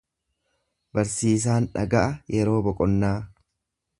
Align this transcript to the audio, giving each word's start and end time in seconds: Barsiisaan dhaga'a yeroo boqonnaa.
Barsiisaan 0.97 1.69
dhaga'a 1.77 2.09
yeroo 2.37 2.57
boqonnaa. 2.69 3.15